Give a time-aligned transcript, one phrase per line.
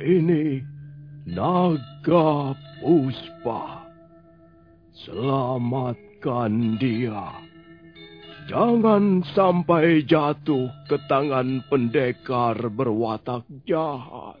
[0.00, 0.64] ini
[1.28, 3.86] Naga Puspa.
[5.06, 7.30] Selamatkan dia.
[8.50, 14.40] Jangan sampai jatuh ke tangan pendekar berwatak jahat.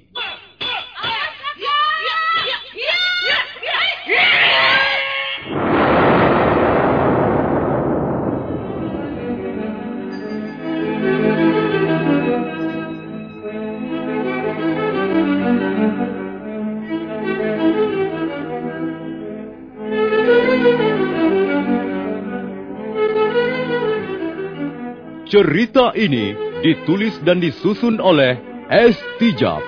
[25.31, 28.35] Cerita ini ditulis dan disusun oleh
[28.67, 28.99] S.
[29.15, 29.63] Tijab.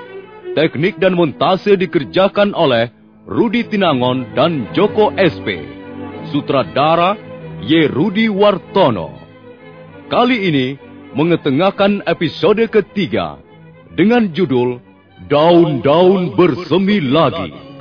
[0.60, 2.92] Teknik dan montase dikerjakan oleh
[3.24, 5.64] Rudi Tinangon dan Joko SP.
[6.36, 7.16] Sutradara
[7.64, 7.88] Y.
[7.88, 9.16] Rudi Wartono.
[10.12, 10.76] Kali ini
[11.16, 13.40] mengetengahkan episode ketiga
[13.96, 14.84] dengan judul
[15.32, 17.73] Daun-daun bersemi lagi.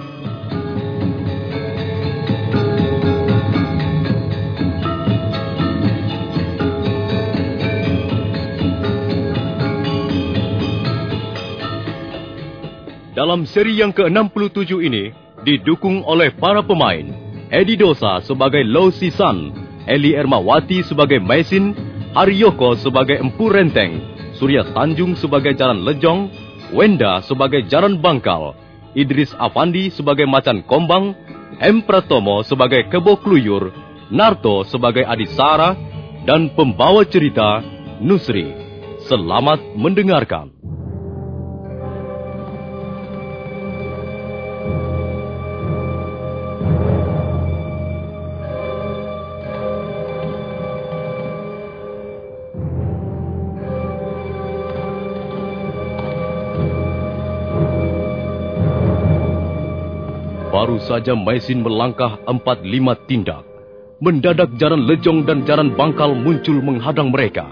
[13.13, 15.13] Dalam seri yang ke-67 ini
[15.45, 17.05] didukung oleh para pemain
[17.53, 19.53] Edi Dosa sebagai Lo Sisan,
[19.85, 21.77] Eli Ermawati sebagai Mesin,
[22.17, 24.01] Haryoko sebagai Empu Renteng,
[24.41, 26.33] Surya Tanjung sebagai Jaran Lejong,
[26.73, 28.57] Wenda sebagai Jaran Bangkal,
[28.97, 31.13] Idris Afandi sebagai Macan Kombang,
[31.61, 31.85] M.
[31.85, 33.77] Pratomo sebagai Kebo Kluyur,
[34.09, 35.77] Narto sebagai Adisara,
[36.25, 37.61] dan pembawa cerita
[38.01, 38.49] Nusri.
[39.05, 40.49] Selamat mendengarkan.
[60.53, 63.41] Baru saja Maisin melangkah empat lima tindak.
[64.05, 67.49] Mendadak jaran lejong dan jaran bangkal muncul menghadang mereka.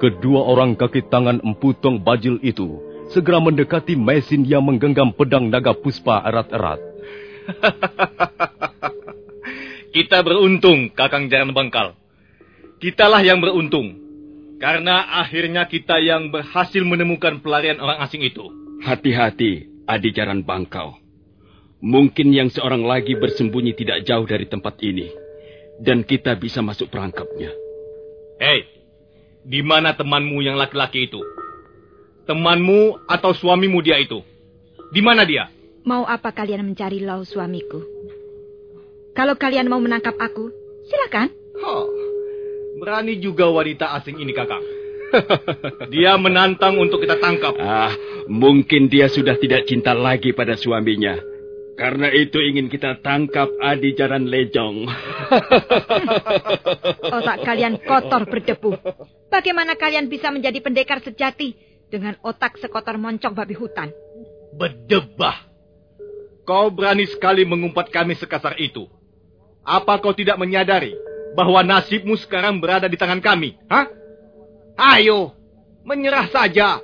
[0.00, 2.80] Kedua orang kaki tangan emputong bajil itu
[3.12, 6.80] segera mendekati Maisin yang menggenggam pedang naga puspa erat-erat.
[9.94, 12.00] Kita beruntung, Kakang Jaran Bangkal.
[12.80, 14.08] Kitalah yang beruntung.
[14.58, 18.42] Karena akhirnya kita yang berhasil menemukan pelarian orang asing itu.
[18.82, 21.07] Hati-hati, Adi Jaran Bangkal.
[21.78, 25.14] Mungkin yang seorang lagi bersembunyi tidak jauh dari tempat ini.
[25.78, 27.54] Dan kita bisa masuk perangkapnya.
[28.42, 28.66] Hei,
[29.46, 31.22] di mana temanmu yang laki-laki itu?
[32.26, 34.26] Temanmu atau suamimu dia itu?
[34.90, 35.54] Di mana dia?
[35.86, 37.78] Mau apa kalian mencari lau suamiku?
[39.14, 40.50] Kalau kalian mau menangkap aku,
[40.90, 41.30] silakan.
[41.62, 41.86] Oh,
[42.82, 44.62] berani juga wanita asing ini, Kakang.
[45.94, 47.54] dia menantang untuk kita tangkap.
[47.62, 47.94] Ah,
[48.26, 51.37] mungkin dia sudah tidak cinta lagi pada suaminya.
[51.78, 54.82] Karena itu ingin kita tangkap Adi Jaran Lejong.
[57.22, 58.74] Otak kalian kotor berdebu.
[59.30, 61.54] Bagaimana kalian bisa menjadi pendekar sejati
[61.86, 63.94] dengan otak sekotor moncong babi hutan?
[64.58, 65.46] Berdebah.
[66.42, 68.90] Kau berani sekali mengumpat kami sekasar itu.
[69.62, 70.98] Apa kau tidak menyadari
[71.38, 73.54] bahwa nasibmu sekarang berada di tangan kami?
[73.70, 73.86] Hah?
[74.74, 75.30] Ayo,
[75.86, 76.82] menyerah saja.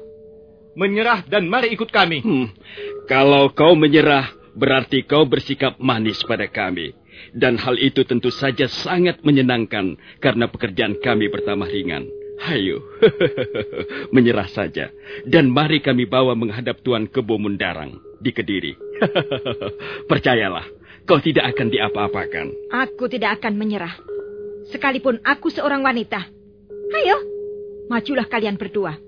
[0.79, 2.23] Menyerah dan mari ikut kami.
[2.23, 2.47] Hmm,
[3.11, 6.95] kalau kau menyerah, berarti kau bersikap manis pada kami.
[7.31, 12.07] Dan hal itu tentu saja sangat menyenangkan karena pekerjaan kami bertambah ringan.
[12.43, 12.83] Hayo,
[14.15, 14.91] menyerah saja.
[15.23, 18.75] Dan mari kami bawa menghadap Tuan Kebo Mundarang di Kediri.
[20.11, 20.67] Percayalah,
[21.07, 22.47] kau tidak akan diapa-apakan.
[22.75, 23.95] Aku tidak akan menyerah.
[24.75, 26.27] Sekalipun aku seorang wanita.
[26.99, 27.19] Ayo,
[27.87, 28.99] majulah kalian berdua.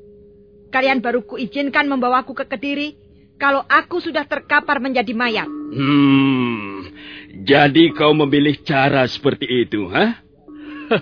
[0.71, 2.95] Kalian baru kuizinkan membawaku ke Kediri
[3.37, 5.49] kalau aku sudah terkapar menjadi mayat.
[5.49, 6.89] Hmm,
[7.45, 10.25] jadi kau memilih cara seperti itu, ha?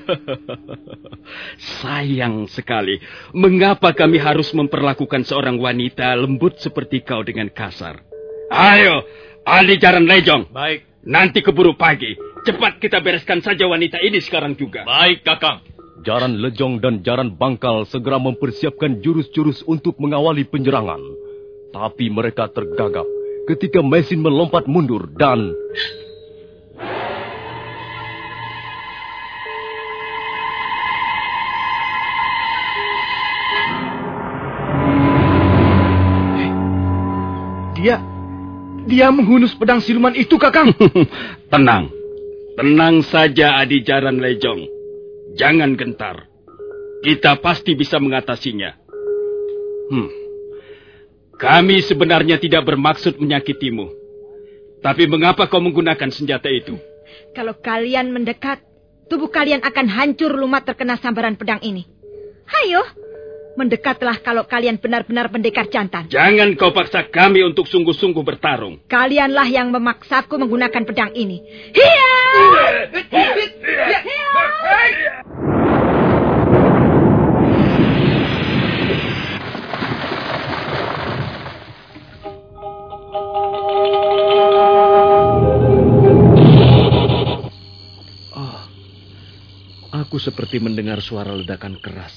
[1.82, 2.98] Sayang sekali.
[3.36, 8.00] Mengapa kami harus memperlakukan seorang wanita lembut seperti kau dengan kasar?
[8.50, 9.04] Ayo,
[9.44, 10.50] Ali Jaran Lejong.
[10.50, 11.04] Baik.
[11.04, 12.16] Nanti keburu pagi.
[12.44, 14.88] Cepat kita bereskan saja wanita ini sekarang juga.
[14.88, 15.60] Baik, Kakang.
[16.04, 21.00] Jaran Lejong dan Jaran Bangkal segera mempersiapkan jurus-jurus untuk mengawali penyerangan.
[21.74, 23.02] Tapi mereka tergagap
[23.50, 25.50] ketika mesin melompat mundur dan...
[37.74, 37.98] Dia...
[38.84, 40.70] Dia menghunus pedang siluman itu, Kakang.
[41.52, 41.88] Tenang.
[42.54, 44.68] Tenang saja, Adi Jaran Lejong.
[45.34, 46.28] Jangan gentar.
[47.02, 48.76] Kita pasti bisa mengatasinya.
[49.88, 50.23] Hmm.
[51.34, 53.90] Kami sebenarnya tidak bermaksud menyakitimu.
[54.84, 56.76] Tapi mengapa kau menggunakan senjata itu?
[57.32, 58.60] Kalau kalian mendekat,
[59.08, 61.88] tubuh kalian akan hancur lumat terkena sambaran pedang ini.
[62.44, 62.84] Hayo,
[63.56, 66.06] mendekatlah kalau kalian benar-benar pendekar jantan.
[66.12, 68.82] Jangan kau paksa kami untuk sungguh-sungguh bertarung.
[68.86, 71.40] Kalianlah yang memaksaku menggunakan pedang ini.
[71.72, 72.12] Hiya!
[90.14, 92.14] Aku seperti mendengar suara ledakan keras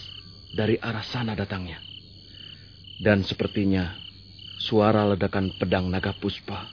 [0.54, 1.82] dari arah sana datangnya.
[3.02, 3.90] Dan sepertinya
[4.62, 6.70] suara ledakan pedang naga puspa.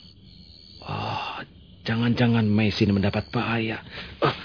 [0.85, 1.41] Oh,
[1.89, 3.81] jangan-jangan Mesin mendapat bahaya.
[4.21, 4.37] Ah,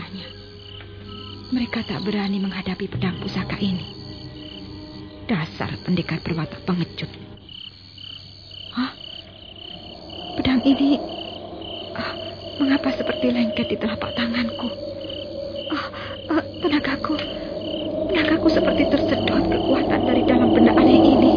[0.00, 0.28] semuanya.
[1.50, 3.92] Mereka tak berani menghadapi pedang pusaka ini.
[5.28, 7.10] Dasar pendekar berwatak pengecut.
[8.72, 8.90] Hah?
[10.38, 10.96] Pedang ini...
[11.94, 12.14] Ah,
[12.62, 14.70] mengapa seperti lengket di telapak tanganku?
[15.74, 15.86] Ah,
[16.64, 17.18] tenagaku...
[18.10, 21.32] Tenagaku seperti tersedot kekuatan dari dalam benda aneh ini.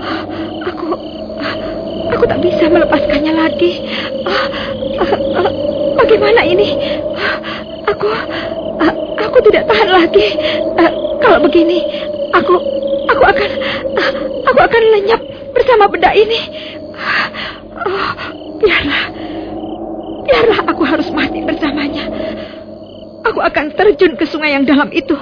[0.00, 0.22] Ah,
[0.70, 0.86] aku...
[2.14, 3.84] aku tak bisa melepaskannya lagi.
[4.22, 4.46] Ah,
[5.98, 6.78] bagaimana ini?
[9.50, 10.26] Tidak tahan lagi.
[10.76, 10.90] Ah,
[11.22, 11.78] kalau begini,
[12.34, 12.54] aku...
[13.06, 13.50] Aku akan...
[13.96, 14.10] ah,
[14.50, 15.20] aku akan lenyap
[15.54, 16.40] bersama benda ini.
[17.86, 18.10] Oh,
[18.58, 19.02] biarlah.
[20.26, 22.04] Biarlah aku harus mati bersamanya.
[23.26, 25.14] Aku akan terjun ke sungai yang dalam itu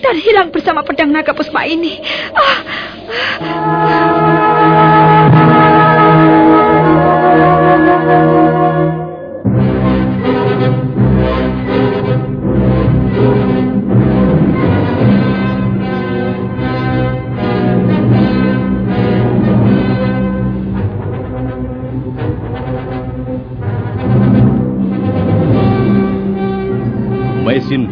[0.00, 1.98] dan hilang bersama pedang naga puspa ini.
[2.34, 2.58] Ah,
[3.40, 3.99] Mesin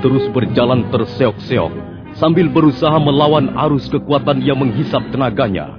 [0.00, 1.72] terus berjalan terseok-seok
[2.18, 5.78] sambil berusaha melawan arus kekuatan yang menghisap tenaganya.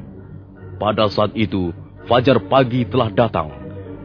[0.79, 1.75] Pada saat itu,
[2.07, 3.51] fajar pagi telah datang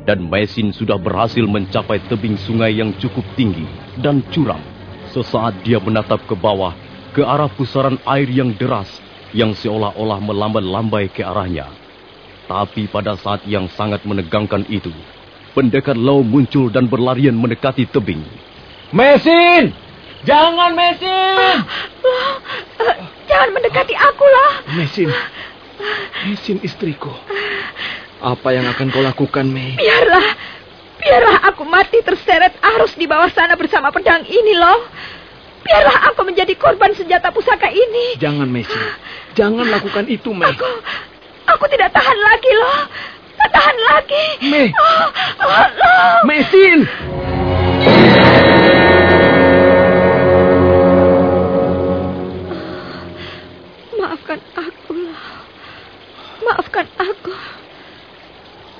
[0.04, 3.64] dan Mesin sudah berhasil mencapai tebing sungai yang cukup tinggi
[4.02, 4.60] dan curam.
[5.14, 6.74] Sesaat dia menatap ke bawah
[7.14, 8.90] ke arah pusaran air yang deras
[9.30, 11.70] yang seolah-olah melambai-lambai ke arahnya.
[12.50, 14.92] Tapi pada saat yang sangat menegangkan itu,
[15.54, 18.20] pendekar Lau muncul dan berlarian mendekati tebing.
[18.90, 19.83] Mesin!
[20.24, 21.60] Jangan, Mesin!
[22.80, 22.96] Loh,
[23.28, 24.52] jangan mendekati aku, loh.
[24.72, 25.08] Mesin.
[26.24, 27.12] Mesin istriku.
[28.24, 29.76] Apa yang akan kau lakukan, Mei?
[29.76, 30.26] Biarlah,
[30.96, 34.88] biarlah aku mati terseret arus di bawah sana bersama pedang ini, loh.
[35.60, 38.16] Biarlah aku menjadi korban senjata pusaka ini.
[38.16, 38.80] Jangan, Mesin.
[39.36, 40.48] Jangan lakukan itu, Mei.
[40.56, 40.68] Aku,
[41.52, 42.80] aku tidak tahan lagi, loh.
[43.34, 44.24] Tak tahan lagi.
[44.48, 44.68] Mei.
[44.72, 45.06] Oh,
[45.44, 46.16] oh, loh.
[46.24, 46.88] Mesin!
[54.34, 55.24] Maafkan aku, loh.
[56.42, 57.34] Maafkan aku.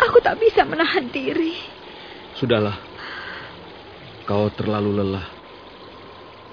[0.03, 1.55] Aku tak bisa menahan diri.
[2.35, 2.75] Sudahlah.
[4.27, 5.23] Kau terlalu lelah.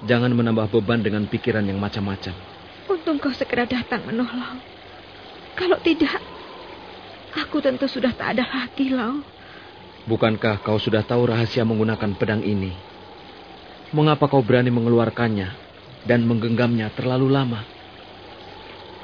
[0.06, 2.30] Jangan menambah beban dengan pikiran yang macam-macam.
[2.86, 4.62] Untung kau segera datang menolong.
[5.58, 6.22] Kalau tidak,
[7.34, 9.18] aku tentu sudah tak ada lagi, loh.
[10.06, 12.70] Bukankah kau sudah tahu rahasia menggunakan pedang ini?
[13.90, 15.50] Mengapa kau berani mengeluarkannya
[16.06, 17.71] dan menggenggamnya terlalu lama?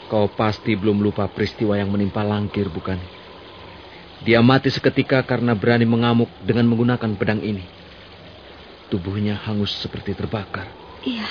[0.09, 2.97] Kau pasti belum lupa peristiwa yang menimpa Langkir, bukan?
[4.25, 7.63] Dia mati seketika karena berani mengamuk dengan menggunakan pedang ini.
[8.89, 10.65] Tubuhnya hangus seperti terbakar.
[11.05, 11.29] Iya,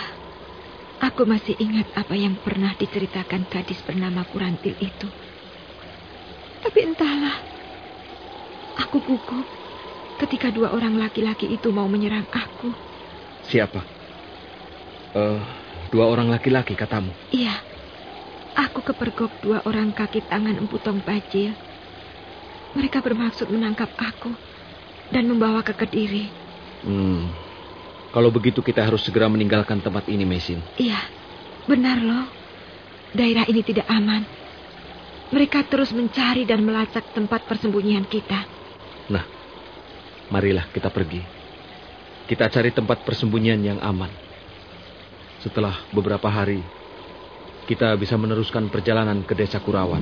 [1.01, 5.07] aku masih ingat apa yang pernah diceritakan gadis bernama Kurantil itu.
[6.61, 7.37] Tapi entahlah,
[8.77, 9.45] aku gugup
[10.21, 12.69] ketika dua orang laki-laki itu mau menyerang aku.
[13.49, 13.81] Siapa?
[15.17, 15.41] Eh,
[15.91, 17.09] dua orang laki-laki katamu.
[17.33, 17.66] Iya,
[18.57, 21.53] aku kepergok dua orang kaki tangan emputong bajil.
[22.73, 24.33] Mereka bermaksud menangkap aku
[25.13, 26.25] dan membawa ke Kediri.
[26.81, 27.29] Hmm.
[28.09, 30.57] Kalau begitu kita harus segera meninggalkan tempat ini, Mesin.
[30.81, 30.97] Iya,
[31.69, 32.25] benar loh.
[33.13, 34.25] Daerah ini tidak aman.
[35.27, 38.47] Mereka terus mencari dan melacak tempat persembunyian kita.
[39.11, 39.25] Nah,
[40.31, 41.19] marilah kita pergi.
[42.27, 44.11] Kita cari tempat persembunyian yang aman.
[45.43, 46.63] Setelah beberapa hari,
[47.67, 49.99] kita bisa meneruskan perjalanan ke desa Kurawan.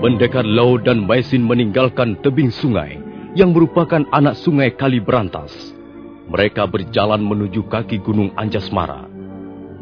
[0.00, 2.98] Pendekar Lau dan Maisin meninggalkan tebing sungai
[3.38, 5.54] yang merupakan anak sungai Kali Berantas.
[6.26, 9.09] Mereka berjalan menuju kaki Gunung Anjasmara.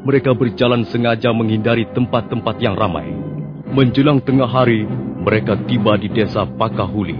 [0.07, 3.11] Mereka berjalan sengaja menghindari tempat-tempat yang ramai.
[3.69, 4.87] Menjelang tengah hari,
[5.19, 7.19] mereka tiba di desa Pakahuli.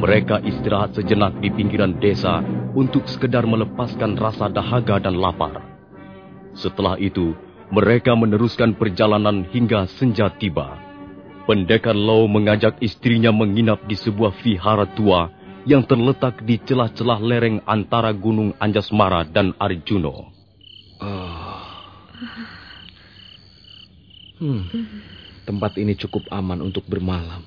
[0.00, 2.40] Mereka istirahat sejenak di pinggiran desa
[2.72, 5.60] untuk sekedar melepaskan rasa dahaga dan lapar.
[6.56, 7.36] Setelah itu,
[7.70, 10.78] mereka meneruskan perjalanan hingga senja tiba.
[11.44, 15.30] Pendekar Lau mengajak istrinya menginap di sebuah vihara tua
[15.68, 20.32] yang terletak di celah-celah lereng antara Gunung Anjasmara dan Arjuno.
[21.00, 21.29] Oh.
[24.40, 24.64] Hmm.
[25.44, 27.44] Tempat ini cukup aman untuk bermalam.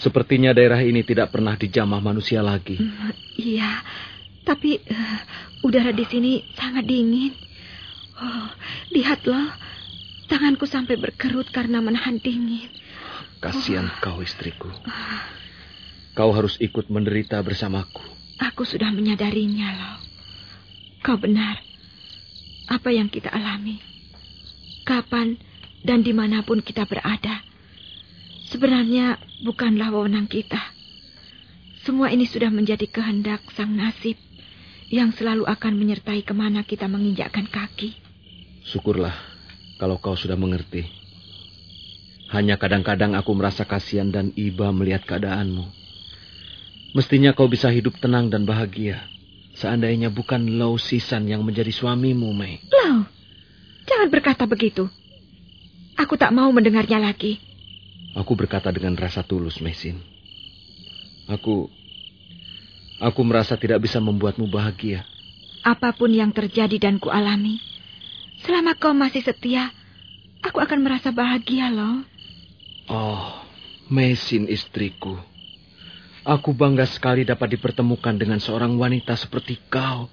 [0.00, 2.80] Sepertinya daerah ini tidak pernah dijamah manusia lagi.
[3.36, 3.84] Iya,
[4.48, 5.18] tapi eh,
[5.60, 7.36] udara di sini sangat dingin.
[8.20, 8.48] Oh,
[8.92, 9.56] lihatlah,
[10.28, 12.68] tanganku sampai berkerut karena menahan dingin.
[13.40, 14.68] Kasihan kau istriku.
[16.16, 18.04] Kau harus ikut menderita bersamaku.
[18.40, 19.98] Aku sudah menyadarinya, loh.
[21.04, 21.69] Kau benar.
[22.70, 23.82] Apa yang kita alami,
[24.86, 25.34] kapan
[25.82, 27.42] dan di mana pun kita berada,
[28.46, 30.60] sebenarnya bukanlah wewenang kita.
[31.82, 34.14] Semua ini sudah menjadi kehendak sang nasib
[34.86, 37.98] yang selalu akan menyertai ke mana kita menginjakkan kaki.
[38.70, 39.18] Syukurlah
[39.82, 40.86] kalau kau sudah mengerti.
[42.30, 45.66] Hanya kadang-kadang aku merasa kasihan dan iba melihat keadaanmu.
[46.94, 49.02] Mestinya kau bisa hidup tenang dan bahagia.
[49.56, 52.62] Seandainya bukan Lau Sisan yang menjadi suamimu, Mei.
[52.70, 53.04] Lau,
[53.84, 54.86] jangan berkata begitu.
[55.98, 57.36] Aku tak mau mendengarnya lagi.
[58.16, 60.00] Aku berkata dengan rasa tulus, Mesin.
[61.30, 61.68] Aku...
[63.00, 65.08] Aku merasa tidak bisa membuatmu bahagia.
[65.64, 67.56] Apa pun yang terjadi dan kualami,
[68.44, 69.72] selama kau masih setia,
[70.44, 72.04] aku akan merasa bahagia loh.
[72.92, 73.40] Oh,
[73.88, 75.16] Mesin istriku.
[76.20, 80.12] Aku bangga sekali dapat dipertemukan dengan seorang wanita seperti kau.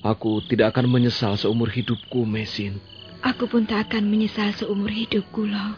[0.00, 2.80] Aku tidak akan menyesal seumur hidupku, Mesin.
[3.20, 5.76] Aku pun tak akan menyesal seumur hidupku loh.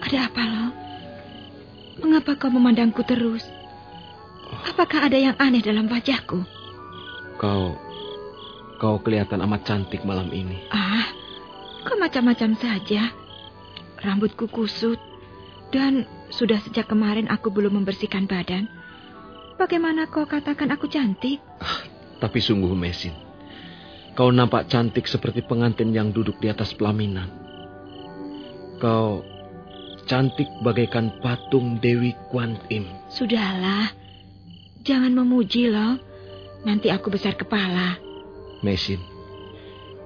[0.00, 0.70] Ada apa loh?
[2.00, 3.44] Mengapa kau memandangku terus?
[4.64, 6.40] Apakah ada yang aneh dalam wajahku?
[7.36, 7.76] Kau...
[8.80, 10.64] Kau kelihatan amat cantik malam ini.
[10.72, 11.12] Ah,
[11.84, 13.12] kau macam-macam saja.
[14.00, 14.96] Rambutku kusut.
[15.68, 18.70] Dan sudah sejak kemarin aku belum membersihkan badan.
[19.60, 21.42] Bagaimana kau katakan aku cantik?
[22.16, 23.12] Tapi sungguh Mesin,
[24.16, 27.28] kau nampak cantik seperti pengantin yang duduk di atas pelaminan.
[28.80, 29.20] Kau
[30.08, 32.88] cantik bagaikan patung Dewi Kuan Im.
[33.12, 33.92] Sudahlah,
[34.80, 36.00] jangan memuji loh.
[36.64, 38.00] Nanti aku besar kepala.
[38.64, 39.00] Mesin,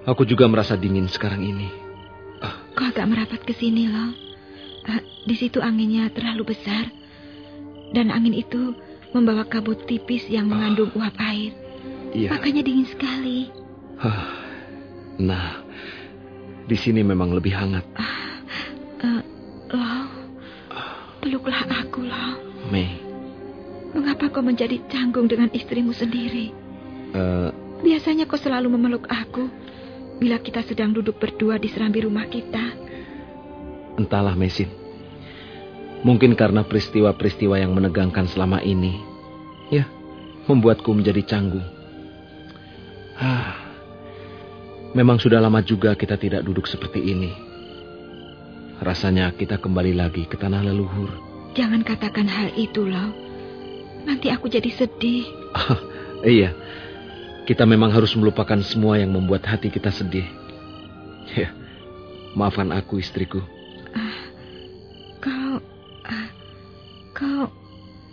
[0.06, 1.70] aku juga merasa dingin sekarang ini.
[2.74, 4.33] Kau agak merapat ke sini loh.
[4.84, 6.88] Ah, di situ anginnya terlalu besar.
[7.90, 8.74] Dan angin itu
[9.10, 11.54] membawa kabut tipis yang mengandung uap air.
[12.10, 12.34] Iya.
[12.34, 13.48] Makanya dingin sekali.
[15.16, 15.62] Nah,
[16.64, 17.86] di sini memang lebih hangat.
[19.00, 19.22] Eh,
[19.70, 19.94] Lo,
[21.18, 22.26] peluklah aku, Lo.
[22.68, 22.98] Mei,
[23.94, 26.50] Mengapa kau menjadi canggung dengan istrimu sendiri?
[27.14, 29.46] eh, Biasanya kau selalu memeluk aku
[30.18, 32.74] bila kita sedang duduk berdua di serambi rumah kita.
[33.96, 34.70] Entahlah Mesin.
[36.04, 39.00] Mungkin karena peristiwa-peristiwa yang menegangkan selama ini,
[39.72, 39.88] ya,
[40.44, 41.64] membuatku menjadi canggung.
[43.16, 43.56] Ah,
[44.92, 47.32] memang sudah lama juga kita tidak duduk seperti ini.
[48.84, 51.08] Rasanya kita kembali lagi ke tanah leluhur.
[51.56, 53.14] Jangan katakan hal itu, Lo.
[54.04, 55.24] Nanti aku jadi sedih.
[56.24, 56.56] Iya,
[57.44, 60.24] kita memang harus melupakan semua yang membuat hati kita sedih.
[61.32, 61.52] Ya,
[62.36, 63.40] maafkan aku istriku.
[65.24, 65.56] Kau,
[66.04, 66.28] ah,
[67.16, 67.48] kau,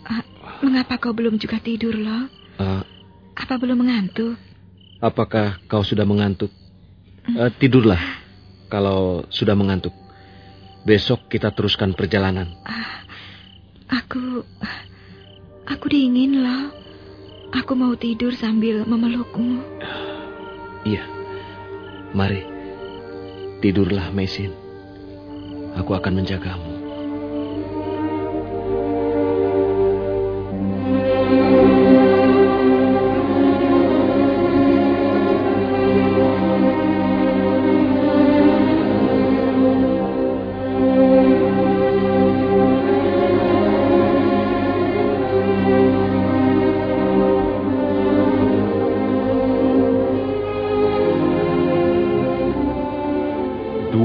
[0.08, 0.22] ah,
[0.64, 2.24] mengapa kau belum juga tidur, Lo?
[2.56, 2.82] Eh,
[3.36, 4.36] Apa belum mengantuk?
[5.02, 6.48] apakah kau sudah mengantuk?
[7.26, 7.98] Eh, tidurlah
[8.70, 9.90] kalau sudah mengantuk.
[10.82, 12.54] Besok kita teruskan perjalanan.
[13.92, 14.40] Aku,
[15.68, 16.58] aku dingin, Lo.
[17.52, 19.60] Aku mau tidur sambil memelukmu.
[20.82, 21.04] Iya,
[22.16, 22.40] mari
[23.60, 24.54] tidurlah Mesin.
[25.76, 26.71] Aku akan menjagamu.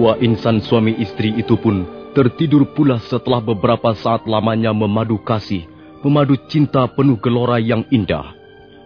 [0.08, 1.84] Dua insan suami istri itu pun
[2.16, 5.68] tertidur pula setelah beberapa saat lamanya memadu kasih,
[6.00, 8.32] memadu cinta penuh gelora yang indah.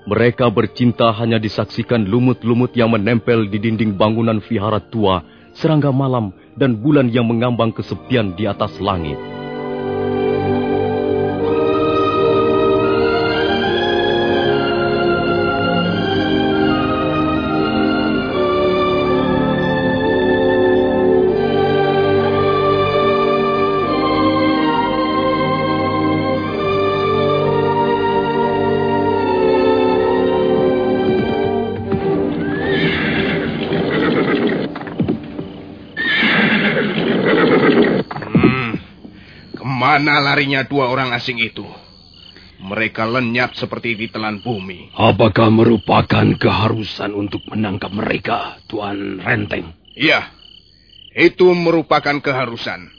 [0.10, 5.22] Mereka bercinta hanya disaksikan lumut-lumut yang menempel di dinding bangunan vihara tua,
[5.54, 9.31] serangga malam, dan bulan yang mengambang kesepian di atas langit.
[39.82, 41.65] Ke mana larinya dua orang asing itu?
[42.62, 44.94] Mereka lenyap seperti ditelan bumi.
[44.94, 49.74] Apakah merupakan keharusan untuk menangkap mereka, Tuan Renteng?
[49.98, 50.30] Iya,
[51.17, 52.94] itu merupakan keharusan.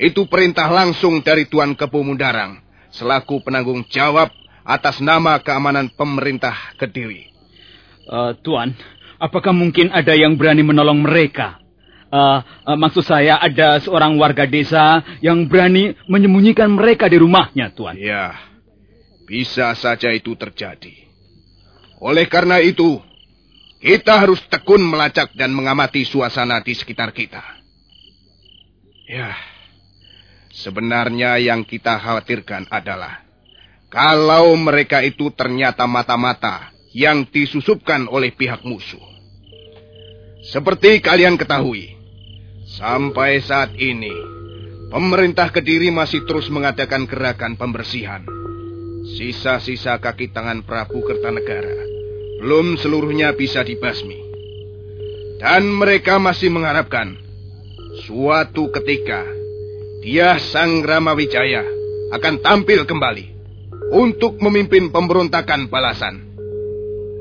[0.00, 4.32] Itu perintah langsung dari Tuan Kepumundarang selaku penanggung jawab
[4.64, 7.28] atas nama keamanan pemerintah Kediri.
[8.08, 8.72] Eh, Tuan,
[9.20, 11.60] apakah mungkin ada yang berani menolong mereka?
[12.06, 17.98] Eh, eh, maksud saya ada seorang warga desa yang berani menyembunyikan mereka di rumahnya, Tuan.
[17.98, 18.30] Ya,
[19.26, 20.94] bisa saja itu terjadi.
[21.98, 23.02] Oleh karena itu,
[23.82, 27.42] kita harus tekun melacak dan mengamati suasana di sekitar kita.
[29.10, 29.34] Ya,
[30.54, 33.26] sebenarnya yang kita khawatirkan adalah
[33.90, 39.02] kalau mereka itu ternyata mata-mata yang disusupkan oleh pihak musuh.
[40.46, 41.95] Seperti kalian ketahui,
[42.66, 44.10] sampai saat ini
[44.90, 48.26] pemerintah Kediri masih terus mengadakan gerakan pembersihan.
[49.06, 51.78] Sisa-sisa kaki tangan Prabu Kertanegara
[52.42, 54.18] belum seluruhnya bisa dibasmi.
[55.38, 57.14] Dan mereka masih mengharapkan
[58.02, 59.22] suatu ketika
[60.02, 61.62] dia Sang Ramawijaya
[62.18, 63.26] akan tampil kembali
[63.94, 66.24] untuk memimpin pemberontakan balasan.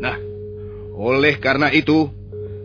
[0.02, 0.18] Nah,
[0.96, 2.10] oleh karena itu,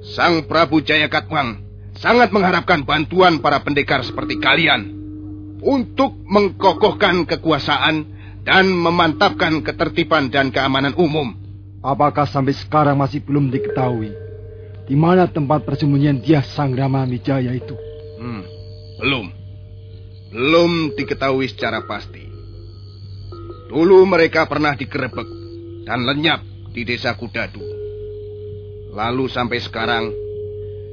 [0.00, 1.69] Sang Prabu Jayakatwang
[2.00, 4.88] sangat mengharapkan bantuan para pendekar seperti kalian
[5.60, 8.08] untuk mengkokohkan kekuasaan
[8.42, 11.36] dan memantapkan ketertiban dan keamanan umum.
[11.80, 14.12] Apakah sampai sekarang masih belum diketahui
[14.84, 17.76] di mana tempat persembunyian dia Sang Rama Wijaya itu?
[18.20, 18.44] Hmm,
[19.00, 19.26] belum.
[20.32, 22.20] Belum diketahui secara pasti.
[23.70, 25.28] Dulu mereka pernah digerebek
[25.88, 26.42] dan lenyap
[26.74, 27.62] di desa Kudadu.
[28.92, 30.10] Lalu sampai sekarang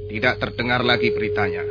[0.08, 1.62] tidak terdengar lagi beritanya.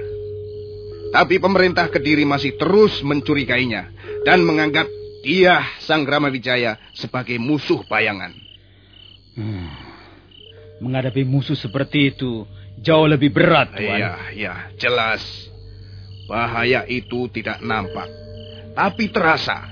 [1.12, 3.89] Tapi pemerintah Kediri masih terus mencurigainya
[4.23, 4.86] dan menganggap
[5.26, 8.32] dia Sang Wijaya sebagai musuh bayangan.
[9.38, 9.69] Hmm.
[10.78, 12.45] Menghadapi musuh seperti itu
[12.82, 13.97] jauh lebih berat, Tuan.
[13.97, 15.21] Iya, iya, jelas.
[16.28, 18.12] Bahaya itu tidak nampak,
[18.76, 19.63] tapi terasa.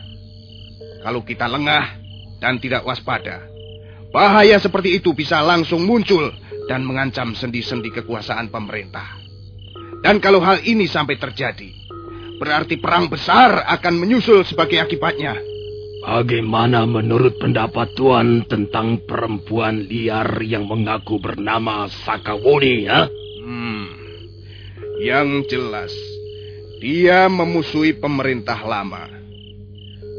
[1.03, 1.99] Kalau kita lengah
[2.39, 3.43] dan tidak waspada,
[4.09, 6.31] bahaya seperti itu bisa langsung muncul
[6.65, 9.21] dan mengancam sendi-sendi kekuasaan pemerintah.
[10.01, 11.69] Dan kalau hal ini sampai terjadi,
[12.37, 15.33] berarti perang besar akan menyusul sebagai akibatnya.
[16.05, 23.09] Bagaimana menurut pendapat Tuan tentang perempuan liar yang mengaku bernama Sakawuni, ya?
[23.41, 23.89] Hmm,
[25.01, 25.89] yang jelas,
[26.77, 29.09] dia memusuhi pemerintah lama.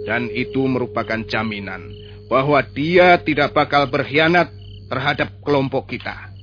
[0.02, 1.94] Dan itu merupakan jaminan
[2.26, 4.50] bahwa dia tidak bakal berkhianat
[4.90, 6.35] terhadap kelompok kita.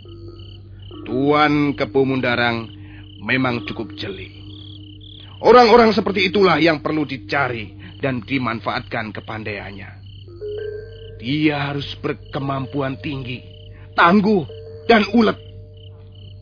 [1.14, 2.74] Tuan Kepumundarang
[3.22, 4.34] memang cukup jeli.
[5.46, 9.92] Orang-orang seperti itulah yang perlu dicari dan dimanfaatkan kepandaiannya.
[11.22, 13.46] Dia harus berkemampuan tinggi,
[13.94, 14.42] tangguh,
[14.90, 15.38] dan ulet.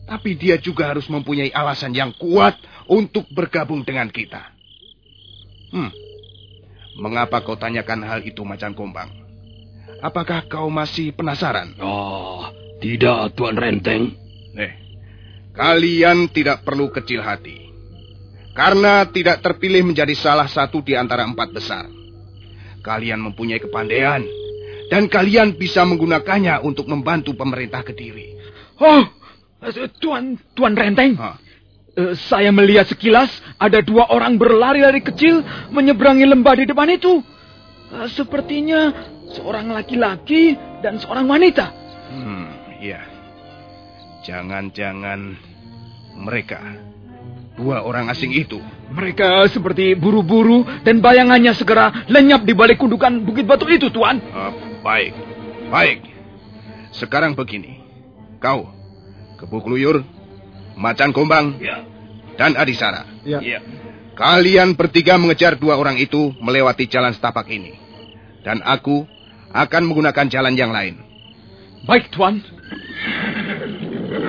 [0.08, 2.56] Tapi dia juga harus mempunyai alasan yang kuat
[2.88, 4.56] untuk bergabung dengan kita.
[5.68, 5.92] Hmm,
[6.96, 9.12] mengapa kau tanyakan hal itu, Macan Kumbang?
[10.00, 11.76] Apakah kau masih penasaran?
[11.76, 12.48] Oh,
[12.80, 14.21] tidak, Tuan Renteng.
[14.52, 14.72] Eh,
[15.56, 17.72] kalian tidak perlu kecil hati.
[18.52, 21.88] Karena tidak terpilih menjadi salah satu di antara empat besar.
[22.84, 24.20] Kalian mempunyai kepandaian.
[24.92, 28.36] Dan kalian bisa menggunakannya untuk membantu pemerintah Kediri.
[28.76, 29.08] Oh,
[30.02, 31.16] Tuan, Tuan Renteng.
[31.16, 31.36] Huh?
[31.92, 33.28] Uh, saya melihat sekilas
[33.60, 37.20] ada dua orang berlari-lari kecil menyeberangi lembah di depan itu.
[37.92, 38.92] Uh, sepertinya
[39.32, 41.68] seorang laki-laki dan seorang wanita.
[42.12, 42.48] Hmm,
[42.80, 43.11] iya.
[44.22, 45.34] Jangan-jangan
[46.14, 46.60] mereka
[47.58, 48.58] dua orang asing itu.
[48.92, 54.20] Mereka seperti buru-buru dan bayangannya segera lenyap di balik kundukan bukit batu itu, Tuan.
[54.20, 54.52] Uh,
[54.84, 55.12] baik,
[55.72, 55.98] baik.
[56.92, 57.80] Sekarang begini.
[58.36, 58.68] Kau,
[59.40, 60.04] Kebu Kluyur,
[60.76, 61.86] Macan Kumbang, ya.
[62.36, 63.08] dan Adisara.
[63.24, 63.40] Ya.
[63.40, 63.60] ya.
[64.12, 67.80] Kalian bertiga mengejar dua orang itu melewati jalan setapak ini.
[68.44, 69.08] Dan aku
[69.54, 71.00] akan menggunakan jalan yang lain.
[71.88, 72.44] Baik, Tuan.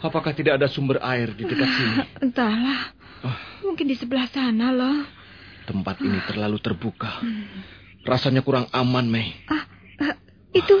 [0.00, 1.96] Apakah tidak ada sumber air di dekat sini?
[2.24, 2.92] Entahlah.
[3.24, 3.36] Oh.
[3.72, 5.04] Mungkin di sebelah sana loh.
[5.66, 7.20] Tempat ini terlalu terbuka.
[8.06, 9.34] Rasanya kurang aman, Mei.
[9.50, 9.66] Ah,
[9.98, 10.14] uh,
[10.54, 10.76] itu,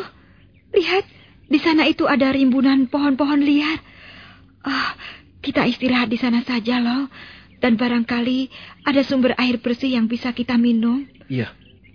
[0.76, 1.04] lihat.
[1.46, 3.78] Di sana itu ada rimbunan pohon-pohon liar.
[4.66, 4.98] Ah,
[5.42, 7.10] kita istirahat di sana saja loh.
[7.58, 8.50] Dan barangkali
[8.84, 11.06] ada sumber air bersih yang bisa kita minum.
[11.26, 11.50] Iya,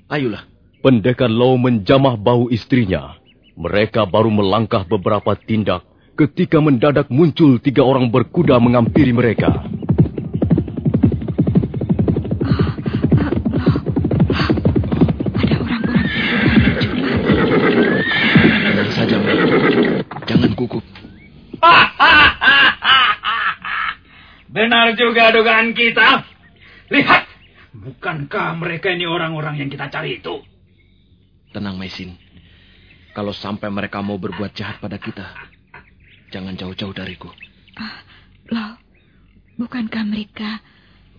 [0.10, 0.48] ayolah.
[0.82, 3.21] Pendekar Low menjamah bau istrinya.
[3.62, 5.86] Mereka baru melangkah beberapa tindak
[6.18, 9.54] ketika mendadak muncul tiga orang berkuda mengampiri mereka.
[15.38, 16.06] Ada orang-orang
[18.42, 19.18] Tenang saja,
[20.26, 20.82] Jangan gugup.
[24.50, 26.26] Benar juga dugaan kita.
[26.90, 27.24] Lihat,
[27.78, 30.42] bukankah mereka ini orang-orang yang kita cari itu?
[31.54, 32.31] Tenang, Mesin.
[33.12, 35.28] Kalau sampai mereka mau berbuat jahat pada kita,
[36.32, 37.28] Jangan jauh-jauh dariku.
[37.76, 38.00] Uh,
[38.56, 38.80] loh,
[39.60, 40.64] bukankah mereka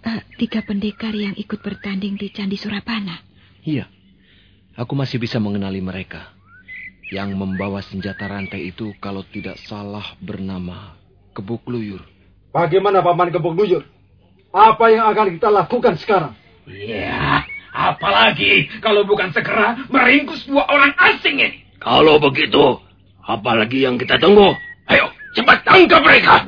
[0.09, 3.21] uh, tiga pendekar yang ikut bertanding di Candi Surapana?
[3.61, 3.93] Iya,
[4.73, 6.33] aku masih bisa mengenali mereka.
[7.13, 10.97] Yang membawa senjata rantai itu kalau tidak salah bernama
[11.37, 12.01] Kebuk Luyur.
[12.49, 13.85] Bagaimana Paman Kebuk Luyur?
[14.49, 16.33] Apa yang akan kita lakukan sekarang?
[16.73, 21.62] Ya, apalagi kalau bukan segera meringkus dua orang asing ini.
[21.83, 22.79] Kalau begitu,
[23.27, 24.55] apalagi yang kita tunggu?
[24.87, 26.47] Ayo, cepat tangkap mereka!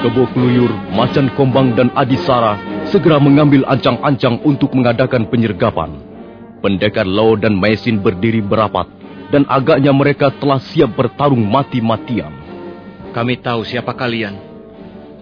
[0.00, 2.56] Kebo Keluyur, Macan Kombang dan Adisara
[2.88, 5.92] segera mengambil ancang-ancang untuk mengadakan penyergapan.
[6.64, 8.88] Pendekar Lao dan Maisin berdiri berapat
[9.34, 12.30] dan agaknya mereka telah siap bertarung mati-matian.
[13.10, 14.38] Kami tahu siapa kalian,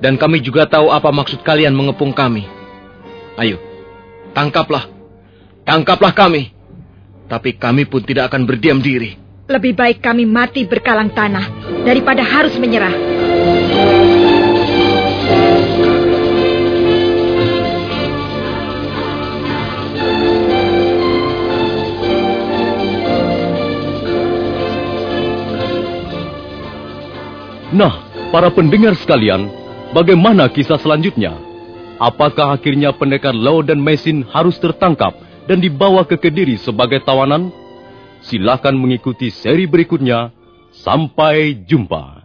[0.04, 2.44] dan kami juga tahu apa maksud kalian mengepung kami.
[3.40, 3.56] Ayo,
[4.36, 4.84] tangkaplah,
[5.64, 6.52] tangkaplah kami.
[7.24, 9.16] Tapi kami pun tidak akan berdiam diri.
[9.48, 11.48] Lebih baik kami mati berkalang tanah
[11.88, 13.11] daripada harus menyerah.
[27.72, 29.48] Nah, para pendengar sekalian,
[29.96, 31.32] bagaimana kisah selanjutnya?
[31.96, 35.16] Apakah akhirnya pendekar Lau dan Mesin harus tertangkap
[35.48, 37.48] dan dibawa ke Kediri sebagai tawanan?
[38.28, 40.28] Silakan mengikuti seri berikutnya.
[40.72, 42.21] Sampai jumpa.